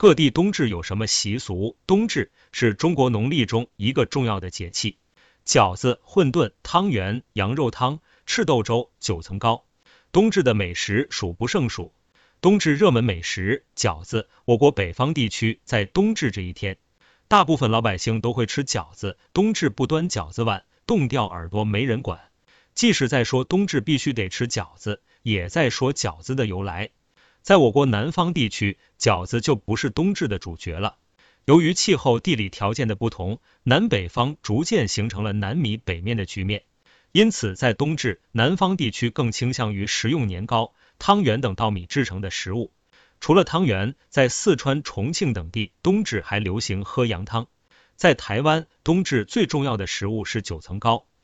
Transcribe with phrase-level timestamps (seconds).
[0.00, 1.76] 各地冬至有什么习俗？
[1.86, 4.96] 冬至是中国农历中一个重要的节气，
[5.44, 9.66] 饺子、混沌、汤圆、羊肉汤、赤豆粥、九层糕，
[10.10, 11.92] 冬至的美食数不胜数。
[12.40, 16.78] 冬至热门美食饺子，我国北方地区在冬至这一天，
[17.28, 19.18] 大部分老百姓都会吃饺子。
[19.34, 22.18] 冬至不端饺子碗，冻掉耳朵没人管。
[22.74, 26.88] 即使在说冬至必须得吃饺子，也在说饺子的由来。
[27.42, 30.96] 在我国南方地区，饺子就不是冬至的主角了。
[31.46, 36.64] 由于气候地理条件的不同，南北方逐渐形成了南米北面的局面，
[37.12, 42.72] 因此在冬至，南方地区更倾向于食用年糕、汤圆等稻米制成的食物。
[43.20, 47.48] 除了汤圆，在四川、重庆等地，冬至还流行喝羊汤。
[47.96, 51.06] 在台湾，冬至最重要的食物是九层糕。